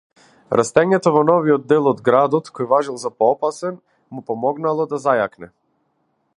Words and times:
Растењето 0.59 1.11
во 1.15 1.21
новиот 1.29 1.67
дел 1.73 1.89
од 1.91 2.01
градот, 2.07 2.49
кој 2.59 2.69
важел 2.71 2.99
за 3.03 3.13
поопасен, 3.23 3.79
му 4.17 4.27
помогнално 4.33 4.89
да 4.95 5.03
зајакне. 5.07 5.55